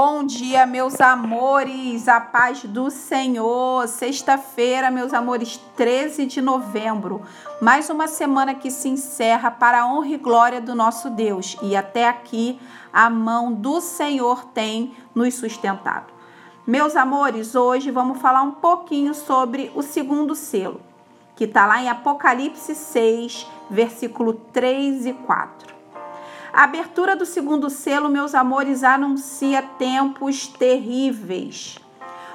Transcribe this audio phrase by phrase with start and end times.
[0.00, 3.88] Bom dia, meus amores, a paz do Senhor.
[3.88, 7.22] Sexta-feira, meus amores, 13 de novembro.
[7.60, 11.56] Mais uma semana que se encerra para a honra e glória do nosso Deus.
[11.60, 12.60] E até aqui,
[12.92, 16.12] a mão do Senhor tem nos sustentado.
[16.64, 20.80] Meus amores, hoje vamos falar um pouquinho sobre o segundo selo,
[21.34, 25.77] que está lá em Apocalipse 6, versículo 3 e 4.
[26.58, 31.78] A abertura do segundo selo, meus amores, anuncia tempos terríveis.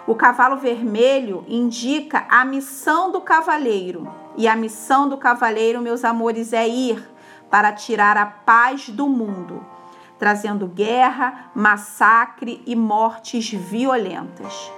[0.07, 6.53] O cavalo vermelho indica a missão do cavaleiro, e a missão do cavaleiro, meus amores,
[6.53, 7.05] é ir
[7.51, 9.61] para tirar a paz do mundo,
[10.17, 14.71] trazendo guerra, massacre e mortes violentas.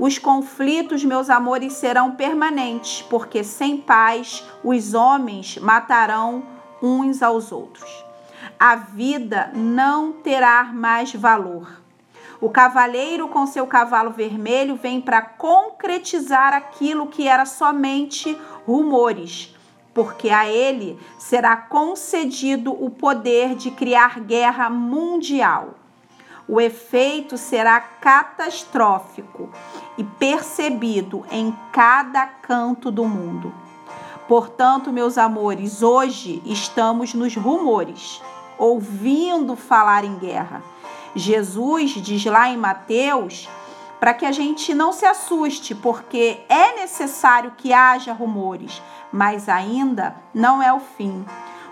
[0.00, 6.42] Os conflitos, meus amores, serão permanentes, porque sem paz os homens matarão
[6.82, 8.09] uns aos outros
[8.60, 11.80] a vida não terá mais valor.
[12.38, 19.56] O cavaleiro com seu cavalo vermelho vem para concretizar aquilo que era somente rumores,
[19.94, 25.70] porque a ele será concedido o poder de criar guerra mundial.
[26.46, 29.48] O efeito será catastrófico
[29.96, 33.54] e percebido em cada canto do mundo.
[34.28, 38.20] Portanto, meus amores, hoje estamos nos rumores
[38.60, 40.62] ouvindo falar em guerra.
[41.16, 43.48] Jesus diz lá em Mateus
[43.98, 50.14] para que a gente não se assuste, porque é necessário que haja rumores, mas ainda
[50.32, 51.24] não é o fim.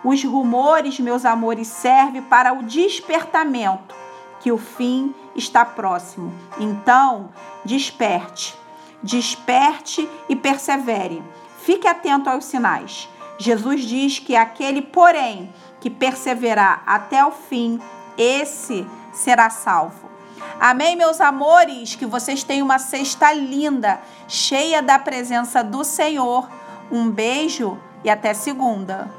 [0.02, 3.94] Os rumores, meus amores, servem para o despertamento,
[4.40, 6.32] que o fim está próximo.
[6.58, 7.30] Então,
[7.64, 8.54] desperte,
[9.02, 11.22] desperte e persevere.
[11.58, 13.08] Fique atento aos sinais.
[13.38, 17.80] Jesus diz que aquele, porém, que perseverar até o fim,
[18.16, 20.08] esse será salvo.
[20.60, 21.94] Amém, meus amores?
[21.94, 26.48] Que vocês tenham uma sexta linda, cheia da presença do Senhor.
[26.90, 29.10] Um beijo e até segunda.